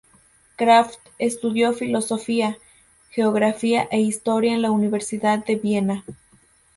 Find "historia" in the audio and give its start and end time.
3.99-4.53